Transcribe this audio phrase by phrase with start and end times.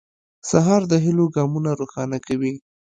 [0.49, 2.53] سهار د هيلو ګامونه روښانه کوي.